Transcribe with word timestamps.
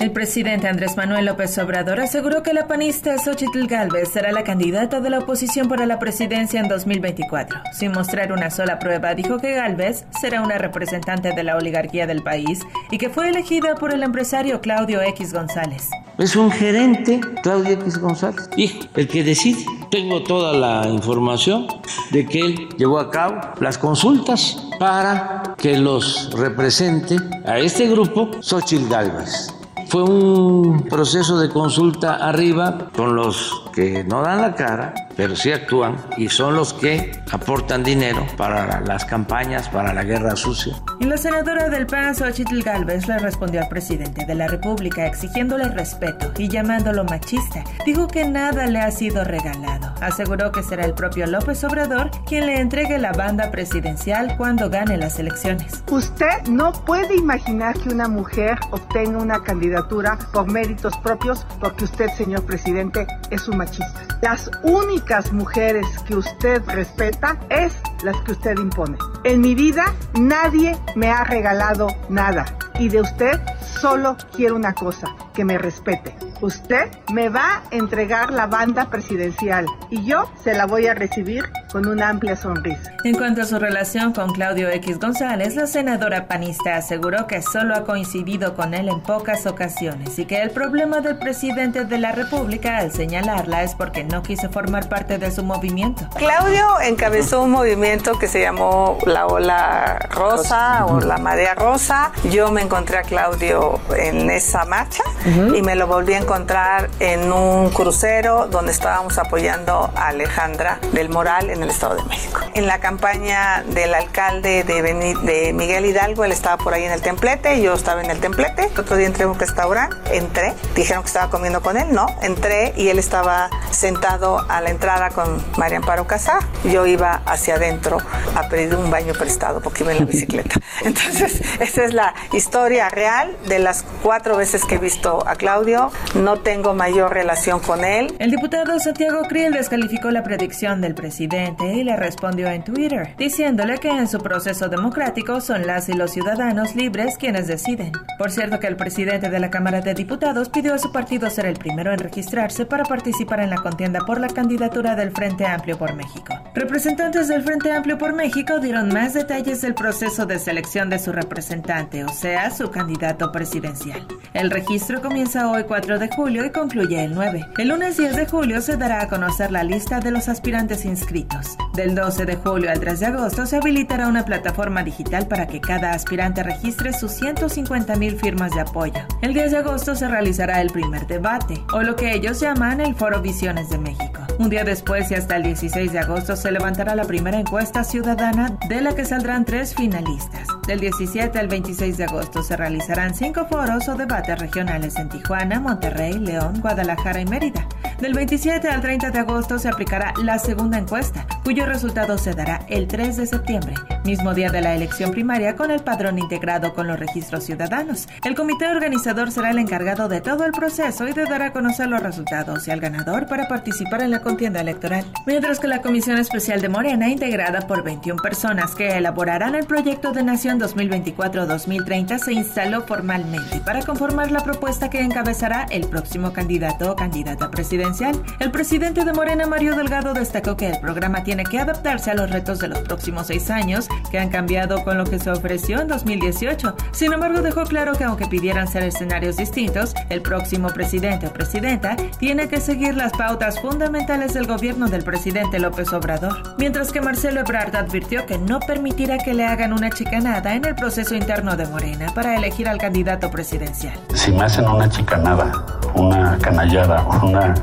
El 0.00 0.12
presidente 0.12 0.68
Andrés 0.68 0.96
Manuel 0.96 1.24
López 1.24 1.58
Obrador 1.58 1.98
aseguró 1.98 2.44
que 2.44 2.52
la 2.52 2.68
panista 2.68 3.18
Xochitl 3.18 3.66
Galvez 3.66 4.08
será 4.12 4.30
la 4.30 4.44
candidata 4.44 5.00
de 5.00 5.10
la 5.10 5.18
oposición 5.18 5.68
para 5.68 5.86
la 5.86 5.98
presidencia 5.98 6.60
en 6.60 6.68
2024. 6.68 7.58
Sin 7.72 7.90
mostrar 7.90 8.30
una 8.30 8.48
sola 8.48 8.78
prueba, 8.78 9.16
dijo 9.16 9.38
que 9.38 9.54
Galvez 9.54 10.04
será 10.20 10.42
una 10.42 10.56
representante 10.56 11.32
de 11.34 11.42
la 11.42 11.56
oligarquía 11.56 12.06
del 12.06 12.22
país 12.22 12.60
y 12.92 12.98
que 12.98 13.10
fue 13.10 13.28
elegida 13.28 13.74
por 13.74 13.92
el 13.92 14.04
empresario 14.04 14.60
Claudio 14.60 15.02
X 15.02 15.32
González. 15.32 15.90
Es 16.16 16.36
un 16.36 16.52
gerente, 16.52 17.20
Claudio 17.42 17.72
X 17.72 17.98
González, 17.98 18.48
y 18.56 18.78
el 18.94 19.08
que 19.08 19.24
decide. 19.24 19.66
Tengo 19.90 20.22
toda 20.22 20.52
la 20.52 20.88
información 20.88 21.66
de 22.12 22.24
que 22.24 22.40
él 22.40 22.68
llevó 22.76 23.00
a 23.00 23.10
cabo 23.10 23.40
las 23.58 23.78
consultas 23.78 24.68
para 24.78 25.54
que 25.56 25.76
los 25.76 26.30
represente 26.34 27.16
a 27.44 27.58
este 27.58 27.88
grupo 27.88 28.30
Xochitl 28.40 28.88
Galvez. 28.88 29.57
Fue 29.88 30.02
un 30.02 30.82
proceso 30.82 31.38
de 31.38 31.48
consulta 31.48 32.16
arriba 32.16 32.88
con 32.94 33.16
los 33.16 33.62
que 33.78 34.02
no 34.02 34.22
dan 34.22 34.40
la 34.40 34.56
cara, 34.56 34.92
pero 35.16 35.36
sí 35.36 35.52
actúan 35.52 35.98
y 36.16 36.28
son 36.28 36.56
los 36.56 36.74
que 36.74 37.12
aportan 37.30 37.84
dinero 37.84 38.26
para 38.36 38.80
las 38.80 39.04
campañas, 39.04 39.68
para 39.68 39.94
la 39.94 40.02
guerra 40.02 40.34
sucia. 40.34 40.74
Y 40.98 41.04
la 41.04 41.16
senadora 41.16 41.68
del 41.68 41.86
PAN, 41.86 42.12
Xochitl 42.12 42.60
Galvez, 42.62 43.06
le 43.06 43.20
respondió 43.20 43.60
al 43.60 43.68
presidente 43.68 44.26
de 44.26 44.34
la 44.34 44.48
República 44.48 45.06
exigiéndole 45.06 45.68
respeto 45.68 46.32
y 46.38 46.48
llamándolo 46.48 47.04
machista. 47.04 47.62
Dijo 47.86 48.08
que 48.08 48.26
nada 48.26 48.66
le 48.66 48.80
ha 48.80 48.90
sido 48.90 49.22
regalado. 49.22 49.94
Aseguró 50.00 50.50
que 50.50 50.64
será 50.64 50.84
el 50.84 50.94
propio 50.94 51.28
López 51.28 51.62
Obrador 51.62 52.10
quien 52.26 52.46
le 52.46 52.58
entregue 52.58 52.98
la 52.98 53.12
banda 53.12 53.52
presidencial 53.52 54.36
cuando 54.36 54.70
gane 54.70 54.96
las 54.96 55.20
elecciones. 55.20 55.84
Usted 55.88 56.48
no 56.50 56.72
puede 56.72 57.14
imaginar 57.14 57.78
que 57.78 57.90
una 57.90 58.08
mujer 58.08 58.58
obtenga 58.72 59.18
una 59.18 59.44
candidatura 59.44 60.18
por 60.32 60.50
méritos 60.50 60.96
propios 60.98 61.46
porque 61.60 61.84
usted, 61.84 62.08
señor 62.16 62.44
presidente, 62.44 63.06
es 63.30 63.48
un 63.48 63.58
machista. 63.58 64.06
Las 64.22 64.50
únicas 64.62 65.32
mujeres 65.32 65.86
que 66.06 66.16
usted 66.16 66.62
respeta 66.66 67.38
es 67.48 67.74
las 68.02 68.16
que 68.22 68.32
usted 68.32 68.58
impone. 68.58 68.98
En 69.24 69.40
mi 69.40 69.54
vida 69.54 69.84
nadie 70.18 70.76
me 70.96 71.10
ha 71.10 71.24
regalado 71.24 71.88
nada 72.08 72.44
y 72.78 72.88
de 72.88 73.00
usted 73.00 73.40
solo 73.80 74.16
quiero 74.34 74.56
una 74.56 74.72
cosa, 74.72 75.08
que 75.34 75.44
me 75.44 75.58
respete. 75.58 76.14
Usted 76.40 76.90
me 77.12 77.28
va 77.28 77.56
a 77.56 77.62
entregar 77.70 78.32
la 78.32 78.46
banda 78.46 78.90
presidencial 78.90 79.66
y 79.90 80.04
yo 80.04 80.30
se 80.42 80.54
la 80.54 80.66
voy 80.66 80.86
a 80.86 80.94
recibir 80.94 81.44
con 81.72 81.86
una 81.86 82.08
amplia 82.08 82.36
sonrisa. 82.36 82.92
En 83.04 83.14
cuanto 83.14 83.42
a 83.42 83.44
su 83.44 83.58
relación 83.58 84.12
con 84.12 84.32
Claudio 84.32 84.68
X 84.68 84.98
González, 84.98 85.54
la 85.54 85.66
senadora 85.66 86.26
panista 86.26 86.76
aseguró 86.76 87.26
que 87.26 87.42
solo 87.42 87.74
ha 87.74 87.84
coincidido 87.84 88.54
con 88.54 88.74
él 88.74 88.88
en 88.88 89.00
pocas 89.00 89.46
ocasiones 89.46 90.18
y 90.18 90.24
que 90.24 90.42
el 90.42 90.50
problema 90.50 91.00
del 91.00 91.18
presidente 91.18 91.84
de 91.84 91.98
la 91.98 92.12
República 92.12 92.78
al 92.78 92.92
señalarla 92.92 93.62
es 93.62 93.74
porque 93.74 94.04
no 94.04 94.22
quiso 94.22 94.50
formar 94.50 94.88
parte 94.88 95.18
de 95.18 95.30
su 95.30 95.42
movimiento. 95.42 96.08
Claudio 96.16 96.80
encabezó 96.82 97.42
un 97.42 97.50
movimiento 97.50 98.18
que 98.18 98.28
se 98.28 98.40
llamó 98.40 98.98
la 99.06 99.26
Ola 99.26 99.98
Rosa 100.10 100.86
o 100.86 101.00
la 101.00 101.18
Marea 101.18 101.54
Rosa. 101.54 102.12
Yo 102.30 102.50
me 102.50 102.62
encontré 102.62 102.98
a 102.98 103.02
Claudio 103.02 103.80
en 103.96 104.30
esa 104.30 104.64
marcha 104.64 105.02
y 105.24 105.62
me 105.62 105.74
lo 105.74 105.86
volví 105.86 106.14
a 106.14 106.18
encontrar 106.18 106.90
en 107.00 107.32
un 107.32 107.70
crucero 107.70 108.46
donde 108.46 108.72
estábamos 108.72 109.18
apoyando 109.18 109.90
a 109.94 110.08
Alejandra 110.08 110.78
del 110.92 111.08
Moral 111.08 111.50
en 111.58 111.64
el 111.64 111.70
Estado 111.70 111.96
de 111.96 112.04
México. 112.04 112.40
En 112.54 112.66
la 112.66 112.78
campaña 112.78 113.64
del 113.68 113.92
alcalde 113.94 114.64
de, 114.64 114.82
de 114.82 115.52
Miguel 115.52 115.86
Hidalgo, 115.86 116.24
él 116.24 116.32
estaba 116.32 116.56
por 116.56 116.72
ahí 116.72 116.84
en 116.84 116.92
el 116.92 117.02
templete, 117.02 117.60
yo 117.60 117.74
estaba 117.74 118.02
en 118.02 118.10
el 118.10 118.20
templete. 118.20 118.70
otro 118.78 118.96
día 118.96 119.06
entré 119.06 119.24
a 119.24 119.28
un 119.28 119.38
restaurante, 119.38 119.96
entré, 120.16 120.54
dijeron 120.74 121.02
que 121.02 121.08
estaba 121.08 121.30
comiendo 121.30 121.60
con 121.60 121.76
él, 121.76 121.88
no, 121.92 122.06
entré 122.22 122.72
y 122.76 122.88
él 122.88 122.98
estaba 122.98 123.50
sentado 123.70 124.44
a 124.48 124.60
la 124.60 124.70
entrada 124.70 125.10
con 125.10 125.42
María 125.56 125.78
Amparo 125.78 126.06
Casar. 126.06 126.42
Yo 126.64 126.86
iba 126.86 127.22
hacia 127.26 127.56
adentro 127.56 127.98
a 128.34 128.48
pedir 128.48 128.74
un 128.74 128.90
baño 128.90 129.12
prestado 129.14 129.60
porque 129.60 129.82
iba 129.82 129.92
en 129.92 129.98
la 129.98 130.04
bicicleta. 130.12 130.60
Entonces, 130.84 131.42
esa 131.60 131.84
es 131.84 131.92
la 131.92 132.14
historia 132.32 132.88
real 132.88 133.36
de 133.46 133.58
las 133.58 133.84
cuatro 134.02 134.36
veces 134.36 134.64
que 134.64 134.76
he 134.76 134.78
visto 134.78 135.26
a 135.26 135.34
Claudio. 135.34 135.90
No 136.14 136.40
tengo 136.40 136.74
mayor 136.74 137.12
relación 137.12 137.60
con 137.60 137.84
él. 137.84 138.14
El 138.18 138.30
diputado 138.30 138.78
Santiago 138.78 139.22
Kriel 139.28 139.52
descalificó 139.52 140.10
la 140.10 140.22
predicción 140.22 140.80
del 140.80 140.94
presidente 140.94 141.47
y 141.60 141.84
le 141.84 141.96
respondió 141.96 142.48
en 142.48 142.62
Twitter, 142.62 143.14
diciéndole 143.16 143.78
que 143.78 143.88
en 143.88 144.08
su 144.08 144.18
proceso 144.18 144.68
democrático 144.68 145.40
son 145.40 145.66
las 145.66 145.88
y 145.88 145.94
los 145.94 146.10
ciudadanos 146.10 146.74
libres 146.74 147.16
quienes 147.16 147.46
deciden. 147.46 147.92
Por 148.18 148.30
cierto 148.30 148.60
que 148.60 148.66
el 148.66 148.76
presidente 148.76 149.30
de 149.30 149.40
la 149.40 149.50
Cámara 149.50 149.80
de 149.80 149.94
Diputados 149.94 150.48
pidió 150.48 150.74
a 150.74 150.78
su 150.78 150.92
partido 150.92 151.30
ser 151.30 151.46
el 151.46 151.56
primero 151.56 151.92
en 151.92 151.98
registrarse 151.98 152.66
para 152.66 152.84
participar 152.84 153.40
en 153.40 153.50
la 153.50 153.56
contienda 153.56 154.00
por 154.00 154.20
la 154.20 154.28
candidatura 154.28 154.94
del 154.94 155.12
Frente 155.12 155.46
Amplio 155.46 155.78
por 155.78 155.94
México. 155.94 156.34
Representantes 156.54 157.28
del 157.28 157.42
Frente 157.42 157.72
Amplio 157.72 157.98
por 157.98 158.12
México 158.12 158.58
dieron 158.58 158.88
más 158.88 159.14
detalles 159.14 159.62
del 159.62 159.74
proceso 159.74 160.26
de 160.26 160.38
selección 160.38 160.90
de 160.90 160.98
su 160.98 161.12
representante, 161.12 162.04
o 162.04 162.08
sea, 162.08 162.50
su 162.50 162.70
candidato 162.70 163.32
presidencial. 163.32 164.06
El 164.34 164.50
registro 164.50 165.00
comienza 165.00 165.50
hoy 165.50 165.64
4 165.64 165.98
de 165.98 166.08
julio 166.08 166.44
y 166.44 166.50
concluye 166.50 167.04
el 167.04 167.14
9. 167.14 167.46
El 167.58 167.68
lunes 167.68 167.96
10 167.96 168.16
de 168.16 168.26
julio 168.26 168.60
se 168.60 168.76
dará 168.76 169.02
a 169.02 169.08
conocer 169.08 169.50
la 169.50 169.62
lista 169.62 170.00
de 170.00 170.10
los 170.10 170.28
aspirantes 170.28 170.84
inscritos. 170.84 171.37
Del 171.74 171.94
12 171.94 172.26
de 172.26 172.36
julio 172.36 172.70
al 172.70 172.80
3 172.80 173.00
de 173.00 173.06
agosto 173.06 173.46
se 173.46 173.56
habilitará 173.56 174.08
una 174.08 174.24
plataforma 174.24 174.82
digital 174.82 175.28
para 175.28 175.46
que 175.46 175.60
cada 175.60 175.92
aspirante 175.92 176.42
registre 176.42 176.92
sus 176.92 177.12
150 177.12 177.96
mil 177.96 178.16
firmas 178.16 178.52
de 178.52 178.60
apoyo. 178.60 179.00
El 179.22 179.34
10 179.34 179.52
de 179.52 179.58
agosto 179.58 179.94
se 179.94 180.08
realizará 180.08 180.60
el 180.60 180.70
primer 180.70 181.06
debate, 181.06 181.62
o 181.72 181.82
lo 181.82 181.96
que 181.96 182.12
ellos 182.14 182.40
llaman 182.40 182.80
el 182.80 182.94
Foro 182.94 183.20
Visiones 183.22 183.70
de 183.70 183.78
México. 183.78 184.20
Un 184.38 184.50
día 184.50 184.64
después 184.64 185.10
y 185.10 185.14
hasta 185.14 185.36
el 185.36 185.42
16 185.42 185.92
de 185.92 185.98
agosto 185.98 186.36
se 186.36 186.50
levantará 186.50 186.94
la 186.94 187.04
primera 187.04 187.38
encuesta 187.38 187.84
ciudadana 187.84 188.56
de 188.68 188.80
la 188.80 188.94
que 188.94 189.04
saldrán 189.04 189.44
tres 189.44 189.74
finalistas. 189.74 190.46
Del 190.66 190.80
17 190.80 191.38
al 191.38 191.48
26 191.48 191.96
de 191.96 192.04
agosto 192.04 192.42
se 192.42 192.56
realizarán 192.56 193.14
cinco 193.14 193.46
foros 193.46 193.88
o 193.88 193.94
debates 193.94 194.38
regionales 194.38 194.96
en 194.96 195.08
Tijuana, 195.08 195.60
Monterrey, 195.60 196.18
León, 196.18 196.60
Guadalajara 196.60 197.20
y 197.20 197.26
Mérida. 197.26 197.66
Del 198.00 198.14
27 198.14 198.68
al 198.68 198.80
30 198.80 199.10
de 199.10 199.18
agosto 199.18 199.58
se 199.58 199.68
aplicará 199.68 200.14
la 200.22 200.38
segunda 200.38 200.78
encuesta, 200.78 201.26
cuyo 201.42 201.66
resultado 201.66 202.16
se 202.16 202.32
dará 202.32 202.64
el 202.68 202.86
3 202.86 203.16
de 203.16 203.26
septiembre, 203.26 203.74
mismo 204.08 204.32
día 204.32 204.48
de 204.48 204.62
la 204.62 204.74
elección 204.74 205.10
primaria 205.10 205.54
con 205.54 205.70
el 205.70 205.80
padrón 205.80 206.18
integrado 206.18 206.72
con 206.72 206.86
los 206.86 206.98
registros 206.98 207.44
ciudadanos. 207.44 208.08
El 208.24 208.34
comité 208.34 208.66
organizador 208.66 209.30
será 209.30 209.50
el 209.50 209.58
encargado 209.58 210.08
de 210.08 210.22
todo 210.22 210.46
el 210.46 210.52
proceso 210.52 211.06
y 211.06 211.12
de 211.12 211.26
dar 211.26 211.42
a 211.42 211.52
conocer 211.52 211.88
los 211.88 212.02
resultados 212.02 212.66
y 212.66 212.70
al 212.70 212.80
ganador 212.80 213.26
para 213.26 213.48
participar 213.48 214.00
en 214.00 214.10
la 214.10 214.22
contienda 214.22 214.62
electoral. 214.62 215.04
Mientras 215.26 215.60
que 215.60 215.66
la 215.68 215.82
Comisión 215.82 216.16
Especial 216.16 216.62
de 216.62 216.70
Morena, 216.70 217.10
integrada 217.10 217.66
por 217.66 217.84
21 217.84 218.22
personas 218.22 218.74
que 218.74 218.96
elaborarán 218.96 219.54
el 219.54 219.66
proyecto 219.66 220.12
de 220.12 220.22
Nación 220.22 220.58
2024-2030, 220.58 222.18
se 222.18 222.32
instaló 222.32 222.84
formalmente 222.84 223.60
para 223.60 223.82
conformar 223.82 224.30
la 224.30 224.40
propuesta 224.40 224.88
que 224.88 225.02
encabezará 225.02 225.66
el 225.68 225.86
próximo 225.86 226.32
candidato 226.32 226.92
o 226.92 226.96
candidata 226.96 227.50
presidencial. 227.50 228.18
El 228.40 228.52
presidente 228.52 229.04
de 229.04 229.12
Morena, 229.12 229.46
Mario 229.46 229.76
Delgado, 229.76 230.14
destacó 230.14 230.56
que 230.56 230.70
el 230.70 230.80
programa 230.80 231.24
tiene 231.24 231.44
que 231.44 231.58
adaptarse 231.58 232.10
a 232.10 232.14
los 232.14 232.30
retos 232.30 232.58
de 232.58 232.68
los 232.68 232.78
próximos 232.78 233.26
seis 233.26 233.50
años, 233.50 233.86
que 234.10 234.18
han 234.18 234.28
cambiado 234.28 234.84
con 234.84 234.98
lo 234.98 235.04
que 235.04 235.18
se 235.18 235.30
ofreció 235.30 235.80
en 235.80 235.88
2018. 235.88 236.74
Sin 236.92 237.12
embargo, 237.12 237.42
dejó 237.42 237.64
claro 237.64 237.92
que 237.94 238.04
aunque 238.04 238.26
pidieran 238.26 238.68
ser 238.68 238.82
escenarios 238.82 239.36
distintos, 239.36 239.94
el 240.08 240.22
próximo 240.22 240.68
presidente 240.68 241.26
o 241.26 241.32
presidenta 241.32 241.96
tiene 242.18 242.48
que 242.48 242.60
seguir 242.60 242.94
las 242.94 243.12
pautas 243.12 243.60
fundamentales 243.60 244.34
del 244.34 244.46
gobierno 244.46 244.88
del 244.88 245.04
presidente 245.04 245.58
López 245.58 245.92
Obrador. 245.92 246.54
Mientras 246.58 246.92
que 246.92 247.00
Marcelo 247.00 247.40
Ebrard 247.40 247.74
advirtió 247.76 248.26
que 248.26 248.38
no 248.38 248.60
permitirá 248.60 249.18
que 249.18 249.34
le 249.34 249.44
hagan 249.44 249.72
una 249.72 249.90
chicanada 249.90 250.54
en 250.54 250.64
el 250.64 250.74
proceso 250.74 251.14
interno 251.14 251.56
de 251.56 251.66
Morena 251.66 252.12
para 252.14 252.36
elegir 252.36 252.68
al 252.68 252.78
candidato 252.78 253.30
presidencial. 253.30 253.98
Si 254.14 254.32
me 254.32 254.44
hacen 254.44 254.66
una 254.68 254.88
chicanada, 254.88 255.52
una 255.94 256.38
canallada, 256.38 257.02
una 257.22 257.54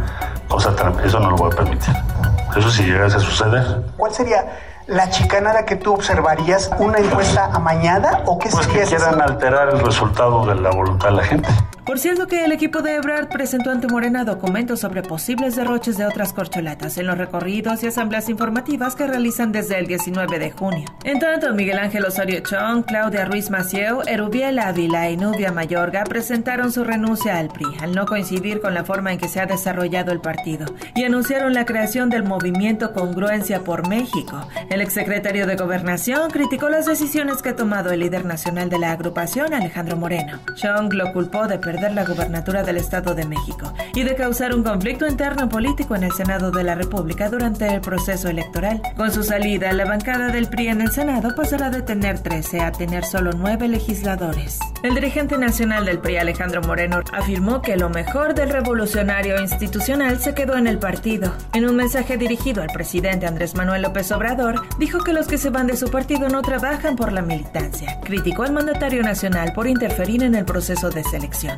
cosa, 0.48 0.74
eso 1.04 1.19
no 1.19 1.31
lo 1.31 1.36
voy 1.38 1.51
a 1.51 1.56
permitir. 1.56 1.94
Eso 2.56 2.69
si 2.69 2.83
llegase 2.83 3.18
a 3.18 3.19
suceder. 3.19 3.83
¿Cuál 3.98 4.13
sería 4.13 4.45
la 4.88 5.10
chicanada 5.10 5.66
que 5.66 5.76
tú 5.76 5.94
observarías? 5.94 6.72
¿Una 6.80 7.00
encuesta 7.00 7.46
amañada 7.46 8.24
o 8.26 8.38
qué 8.38 8.50
pues 8.50 8.66
sería 8.66 8.84
que 8.84 8.90
quieran 8.90 9.22
alterar 9.22 9.70
el 9.70 9.80
resultado 9.80 10.46
de 10.46 10.56
la 10.56 10.72
voluntad 10.72 11.10
de 11.10 11.16
la 11.16 11.24
gente. 11.24 11.50
Por 11.86 12.00
cierto 12.00 12.26
que 12.26 12.44
el 12.44 12.52
equipo 12.52 12.82
de 12.82 12.96
Ebrard 12.96 13.30
presentó 13.30 13.70
ante 13.70 13.88
Morena 13.88 14.26
documentos 14.26 14.80
sobre 14.80 15.04
posibles 15.04 15.56
derroches 15.56 15.98
de 15.98 16.08
otras 16.08 16.34
corcholatas 16.34 16.98
en 16.98 17.06
los 17.06 17.16
recorridos 17.16 17.84
y 17.84 17.88
asambleas 17.88 18.28
informativas 18.28 18.96
que 18.96 19.06
realizan 19.06 19.52
desde 19.52 19.78
el 19.78 19.86
19 19.86 20.40
de 20.40 20.50
junio. 20.50 20.86
En 21.04 21.20
tanto, 21.20 21.54
Miguel 21.54 21.78
Ángel 21.78 22.06
Osorio 22.06 22.40
Chong, 22.40 22.86
Claudia 22.86 23.26
Ruiz 23.26 23.52
Macieu, 23.52 24.02
Erubiel 24.08 24.58
Ávila 24.58 25.12
y 25.12 25.18
Nubia 25.18 25.52
Mayorga 25.52 26.06
presentaron 26.06 26.72
su 26.72 26.84
renuncia 26.84 27.38
al 27.38 27.50
PRI 27.50 27.68
al 27.80 27.94
no 27.94 28.08
coincidir 28.08 28.62
con 28.62 28.74
la 28.74 28.84
forma 28.84 29.14
en 29.14 29.20
que 29.20 29.28
se 29.28 29.40
ha 29.40 29.46
desarrollado 29.46 30.12
el 30.12 30.22
partido 30.22 30.66
y 30.96 31.04
anunciaron 31.04 31.54
la 31.54 31.68
creación 31.68 32.10
del 32.10 32.24
movimiento 32.24 32.94
Congruencia 32.94 33.64
por 33.64 33.88
México. 33.88 34.50
El 34.72 34.82
exsecretario 34.82 35.46
de 35.46 35.56
Gobernación 35.56 36.32
criticó 36.32 36.68
las 36.68 36.88
decisiones 36.88 37.44
que 37.44 37.50
ha 37.50 37.56
tomado 37.56 37.92
el 37.92 38.00
líder 38.00 38.26
nacional 38.26 38.70
de 38.70 38.80
la 38.80 38.92
agrupación, 38.92 39.54
Alejandro 39.54 39.98
Moreno. 39.98 40.40
Chong 40.56 40.92
lo 40.92 41.14
culpó 41.14 41.48
de 41.48 41.60
perder 41.60 41.75
la 41.81 42.06
gubernatura 42.06 42.63
del 42.63 42.77
Estado 42.77 43.13
de 43.13 43.25
México 43.25 43.74
y 43.94 44.04
de 44.04 44.16
causar 44.16 44.54
un 44.54 44.63
conflicto 44.63 45.07
interno 45.07 45.50
político 45.50 45.95
en 45.95 46.04
el 46.04 46.12
Senado 46.12 46.51
de 46.51 46.63
la 46.63 46.75
República 46.75 47.30
durante 47.30 47.68
el 47.68 47.81
proceso 47.81 48.30
electoral. 48.30 48.81
Con 48.95 49.12
su 49.12 49.24
salida, 49.24 49.72
la 49.74 49.86
bancada 49.86 50.30
del 50.30 50.48
PRI 50.48 50.69
en 50.69 50.81
el 50.81 50.92
Senado 50.92 51.36
pasará 51.36 51.69
de 51.69 51.81
tener 51.81 52.19
13 52.19 52.62
a 52.62 52.72
tener 52.72 53.04
solo 53.04 53.31
9 53.33 53.68
legisladores. 53.68 54.60
El 54.83 54.95
dirigente 54.95 55.38
nacional 55.38 55.86
del 55.86 56.00
PRI, 56.00 56.18
Alejandro 56.18 56.62
Moreno, 56.62 57.01
afirmó 57.12 57.62
que 57.62 57.75
lo 57.75 57.89
mejor 57.89 58.36
del 58.36 58.50
revolucionario 58.50 59.42
institucional 59.42 60.19
se 60.19 60.33
quedó 60.33 60.57
en 60.57 60.68
el 60.68 60.77
partido. 60.77 61.33
En 61.54 61.68
un 61.68 61.75
mensaje 61.75 62.18
dirigido 62.18 62.62
al 62.62 62.69
presidente 62.69 63.25
Andrés 63.25 63.56
Manuel 63.56 63.81
López 63.81 64.12
Obrador, 64.12 64.62
dijo 64.77 65.04
que 65.04 65.13
los 65.13 65.27
que 65.27 65.38
se 65.38 65.50
van 65.50 65.68
de 65.68 65.77
su 65.77 65.89
partido 65.89 66.30
no 66.30 66.42
trabajan 66.42 66.95
por 66.95 67.12
la 67.12 67.22
militancia. 67.22 68.00
Criticó 68.04 68.44
al 68.44 68.54
mandatario 68.54 69.01
nacional 69.01 69.54
por 69.54 69.68
interferir 69.68 70.24
en 70.24 70.36
el 70.36 70.45
proceso 70.45 70.89
de 70.89 71.04
selección. 71.04 71.57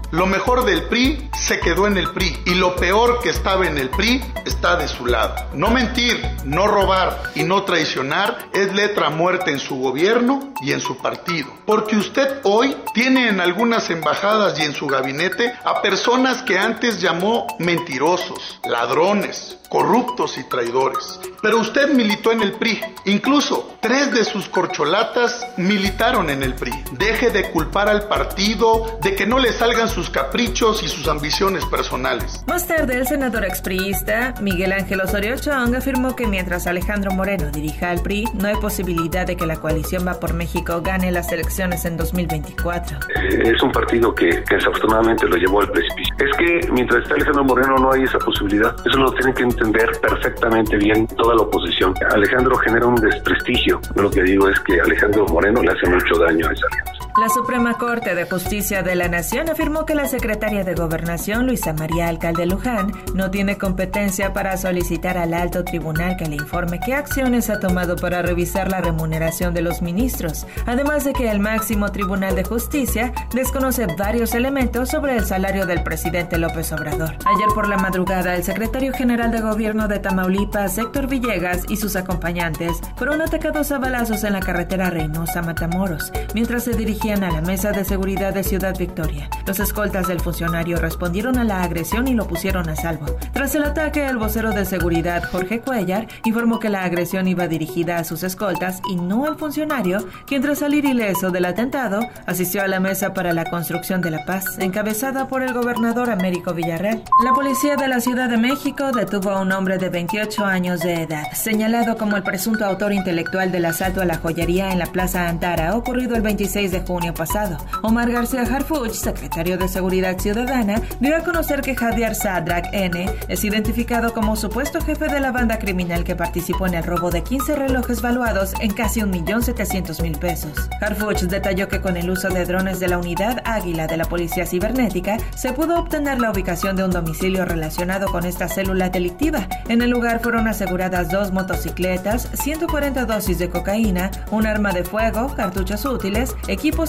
Lo 0.11 0.25
mejor 0.25 0.65
del 0.65 0.83
PRI 0.83 1.29
se 1.39 1.61
quedó 1.61 1.87
en 1.87 1.95
el 1.97 2.11
PRI 2.11 2.37
y 2.45 2.55
lo 2.55 2.75
peor 2.75 3.21
que 3.21 3.29
estaba 3.29 3.65
en 3.65 3.77
el 3.77 3.89
PRI 3.89 4.21
está 4.45 4.75
de 4.75 4.89
su 4.89 5.05
lado. 5.05 5.35
No 5.53 5.71
mentir, 5.71 6.21
no 6.43 6.67
robar 6.67 7.31
y 7.33 7.43
no 7.43 7.63
traicionar 7.63 8.49
es 8.53 8.73
letra 8.73 9.09
muerta 9.09 9.51
en 9.51 9.59
su 9.59 9.77
gobierno 9.77 10.53
y 10.61 10.73
en 10.73 10.81
su 10.81 10.97
partido. 10.97 11.47
Porque 11.65 11.95
usted 11.95 12.41
hoy 12.43 12.75
tiene 12.93 13.29
en 13.29 13.39
algunas 13.39 13.89
embajadas 13.89 14.59
y 14.59 14.63
en 14.63 14.73
su 14.73 14.85
gabinete 14.85 15.53
a 15.63 15.81
personas 15.81 16.43
que 16.43 16.59
antes 16.59 16.99
llamó 16.99 17.47
mentirosos, 17.59 18.59
ladrones, 18.65 19.59
corruptos 19.69 20.37
y 20.37 20.43
traidores. 20.49 21.21
Pero 21.41 21.59
usted 21.59 21.93
militó 21.93 22.33
en 22.33 22.41
el 22.41 22.51
PRI. 22.51 22.81
Incluso 23.05 23.77
tres 23.79 24.11
de 24.13 24.25
sus 24.25 24.49
corcholatas 24.49 25.47
militaron 25.55 26.29
en 26.29 26.43
el 26.43 26.53
PRI. 26.55 26.73
Deje 26.91 27.29
de 27.29 27.49
culpar 27.51 27.87
al 27.87 28.09
partido, 28.09 28.99
de 29.01 29.15
que 29.15 29.25
no 29.25 29.39
le 29.39 29.53
salgan 29.53 29.87
sus 29.89 30.00
caprichos 30.09 30.83
y 30.83 30.87
sus 30.87 31.07
ambiciones 31.07 31.65
personales. 31.65 32.43
Más 32.47 32.67
tarde, 32.67 32.97
el 32.97 33.07
senador 33.07 33.45
expriista 33.45 34.33
Miguel 34.41 34.71
Ángel 34.73 35.01
Osorio 35.01 35.35
Chong 35.37 35.75
afirmó 35.75 36.15
que 36.15 36.27
mientras 36.27 36.67
Alejandro 36.67 37.11
Moreno 37.11 37.51
dirija 37.51 37.89
al 37.89 38.01
PRI, 38.01 38.25
no 38.33 38.47
hay 38.47 38.55
posibilidad 38.55 39.25
de 39.25 39.35
que 39.35 39.45
la 39.45 39.57
coalición 39.57 40.07
Va 40.07 40.19
por 40.19 40.33
México 40.33 40.81
gane 40.81 41.11
las 41.11 41.31
elecciones 41.31 41.85
en 41.85 41.97
2024. 41.97 42.99
Es 43.43 43.61
un 43.61 43.71
partido 43.71 44.13
que, 44.15 44.29
que 44.29 44.55
desafortunadamente 44.55 45.27
lo 45.27 45.35
llevó 45.35 45.61
al 45.61 45.71
precipicio. 45.71 46.15
Es 46.19 46.37
que 46.37 46.71
mientras 46.71 47.03
está 47.03 47.15
Alejandro 47.15 47.43
Moreno 47.43 47.75
no 47.77 47.91
hay 47.91 48.03
esa 48.03 48.17
posibilidad. 48.19 48.75
Eso 48.85 48.97
lo 48.97 49.11
tienen 49.13 49.33
que 49.33 49.43
entender 49.43 49.89
perfectamente 50.01 50.77
bien 50.77 51.07
toda 51.07 51.35
la 51.35 51.41
oposición. 51.41 51.93
Alejandro 52.13 52.55
genera 52.57 52.85
un 52.85 52.95
desprestigio. 52.95 53.79
Lo 53.95 54.09
que 54.09 54.23
digo 54.23 54.49
es 54.49 54.59
que 54.61 54.79
Alejandro 54.79 55.25
Moreno 55.27 55.61
le 55.61 55.71
hace 55.71 55.87
mucho 55.87 56.15
daño 56.19 56.47
a 56.47 56.53
esa 56.53 56.65
alianza. 56.71 56.90
La 57.19 57.27
Suprema 57.27 57.73
Corte 57.73 58.15
de 58.15 58.27
Justicia 58.27 58.83
de 58.83 58.95
la 58.95 59.09
Nación 59.09 59.49
afirmó 59.49 59.85
que 59.85 59.95
la 59.95 60.07
secretaria 60.07 60.63
de 60.63 60.73
Gobernación, 60.73 61.45
Luisa 61.45 61.73
María 61.73 62.07
Alcalde 62.07 62.45
Luján, 62.45 62.93
no 63.13 63.29
tiene 63.29 63.57
competencia 63.57 64.31
para 64.31 64.55
solicitar 64.55 65.17
al 65.17 65.33
alto 65.33 65.65
tribunal 65.65 66.15
que 66.15 66.25
le 66.25 66.37
informe 66.37 66.79
qué 66.79 66.95
acciones 66.95 67.49
ha 67.49 67.59
tomado 67.59 67.97
para 67.97 68.21
revisar 68.21 68.71
la 68.71 68.79
remuneración 68.79 69.53
de 69.53 69.61
los 69.61 69.81
ministros, 69.81 70.47
además 70.65 71.03
de 71.03 71.11
que 71.11 71.29
el 71.29 71.39
máximo 71.39 71.91
Tribunal 71.91 72.33
de 72.35 72.45
Justicia 72.45 73.11
desconoce 73.35 73.87
varios 73.97 74.33
elementos 74.33 74.89
sobre 74.89 75.17
el 75.17 75.25
salario 75.25 75.65
del 75.65 75.83
presidente 75.83 76.37
López 76.37 76.71
Obrador. 76.71 77.11
Ayer 77.25 77.49
por 77.53 77.67
la 77.67 77.77
madrugada, 77.77 78.35
el 78.35 78.43
secretario 78.43 78.93
general 78.93 79.31
de 79.31 79.41
Gobierno 79.41 79.89
de 79.89 79.99
Tamaulipas, 79.99 80.77
Héctor 80.77 81.07
Villegas, 81.07 81.65
y 81.67 81.75
sus 81.75 81.97
acompañantes 81.97 82.79
fueron 82.95 83.21
atacados 83.21 83.71
a 83.73 83.79
balazos 83.79 84.23
en 84.23 84.33
la 84.33 84.39
carretera 84.39 84.89
Reynosa-Matamoros, 84.89 86.11
mientras 86.33 86.63
se 86.63 86.71
dirigían 86.71 87.00
a 87.09 87.31
la 87.31 87.41
mesa 87.41 87.71
de 87.71 87.83
seguridad 87.83 88.31
de 88.31 88.43
Ciudad 88.43 88.77
Victoria. 88.77 89.27
Los 89.47 89.59
escoltas 89.59 90.07
del 90.07 90.19
funcionario 90.19 90.77
respondieron 90.77 91.39
a 91.39 91.43
la 91.43 91.63
agresión 91.63 92.07
y 92.07 92.13
lo 92.13 92.27
pusieron 92.27 92.69
a 92.69 92.75
salvo. 92.75 93.07
Tras 93.33 93.55
el 93.55 93.63
ataque, 93.63 94.05
el 94.05 94.17
vocero 94.17 94.51
de 94.51 94.65
seguridad, 94.65 95.23
Jorge 95.23 95.61
Cuellar, 95.61 96.07
informó 96.25 96.59
que 96.59 96.69
la 96.69 96.83
agresión 96.83 97.27
iba 97.27 97.47
dirigida 97.47 97.97
a 97.97 98.03
sus 98.03 98.21
escoltas 98.21 98.83
y 98.87 98.97
no 98.97 99.25
al 99.25 99.35
funcionario, 99.35 100.07
quien 100.27 100.43
tras 100.43 100.59
salir 100.59 100.85
ileso 100.85 101.31
del 101.31 101.45
atentado, 101.45 102.01
asistió 102.27 102.61
a 102.61 102.67
la 102.67 102.79
mesa 102.79 103.15
para 103.15 103.33
la 103.33 103.45
construcción 103.45 104.01
de 104.01 104.11
la 104.11 104.23
paz, 104.23 104.59
encabezada 104.59 105.27
por 105.27 105.41
el 105.41 105.53
gobernador 105.53 106.11
Américo 106.11 106.53
Villarreal. 106.53 107.01
La 107.25 107.33
policía 107.33 107.77
de 107.77 107.87
la 107.87 107.99
Ciudad 107.99 108.29
de 108.29 108.37
México 108.37 108.91
detuvo 108.91 109.31
a 109.31 109.41
un 109.41 109.51
hombre 109.51 109.79
de 109.79 109.89
28 109.89 110.45
años 110.45 110.81
de 110.81 111.01
edad, 111.01 111.31
señalado 111.33 111.97
como 111.97 112.15
el 112.15 112.21
presunto 112.21 112.63
autor 112.63 112.93
intelectual 112.93 113.51
del 113.51 113.65
asalto 113.65 114.01
a 114.01 114.05
la 114.05 114.19
joyería 114.19 114.71
en 114.71 114.77
la 114.77 114.85
Plaza 114.85 115.27
Antara, 115.27 115.75
ocurrido 115.75 116.15
el 116.15 116.21
26 116.21 116.71
de 116.71 116.81
junio 116.81 116.90
junio 116.91 117.13
pasado. 117.13 117.57
Omar 117.83 118.11
García 118.11 118.41
Harfuch, 118.41 118.91
secretario 118.91 119.57
de 119.57 119.69
Seguridad 119.69 120.19
Ciudadana, 120.19 120.81
dio 120.99 121.15
a 121.15 121.21
conocer 121.21 121.61
que 121.61 121.73
Javier 121.73 122.15
Sadrak 122.15 122.67
N. 122.73 123.09
es 123.29 123.45
identificado 123.45 124.13
como 124.13 124.35
supuesto 124.35 124.81
jefe 124.81 125.07
de 125.07 125.21
la 125.21 125.31
banda 125.31 125.57
criminal 125.57 126.03
que 126.03 126.17
participó 126.17 126.67
en 126.67 126.73
el 126.73 126.83
robo 126.83 127.09
de 127.09 127.23
15 127.23 127.55
relojes 127.55 128.01
valuados 128.01 128.53
en 128.59 128.73
casi 128.73 128.99
1.700.000 128.99 130.19
pesos. 130.19 130.51
Harfuch 130.81 131.21
detalló 131.21 131.69
que 131.69 131.79
con 131.79 131.95
el 131.95 132.09
uso 132.09 132.27
de 132.27 132.43
drones 132.43 132.81
de 132.81 132.89
la 132.89 132.97
unidad 132.97 133.41
Águila 133.45 133.87
de 133.87 133.95
la 133.95 134.03
Policía 134.03 134.45
Cibernética 134.45 135.15
se 135.33 135.53
pudo 135.53 135.79
obtener 135.79 136.19
la 136.19 136.31
ubicación 136.31 136.75
de 136.75 136.83
un 136.83 136.91
domicilio 136.91 137.45
relacionado 137.45 138.11
con 138.11 138.25
esta 138.25 138.49
célula 138.49 138.89
delictiva. 138.89 139.47
En 139.69 139.81
el 139.81 139.91
lugar 139.91 140.19
fueron 140.21 140.49
aseguradas 140.49 141.09
dos 141.09 141.31
motocicletas, 141.31 142.27
140 142.33 143.05
dosis 143.05 143.39
de 143.39 143.49
cocaína, 143.49 144.11
un 144.29 144.45
arma 144.45 144.73
de 144.73 144.83
fuego, 144.83 145.33
cartuchos 145.35 145.85
útiles, 145.85 146.35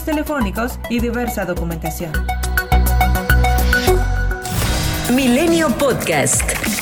telefónicos 0.01 0.79
y 0.89 1.01
diversa 1.01 1.45
documentación. 1.45 2.13
Milenio 5.15 5.69
Podcast. 5.77 6.82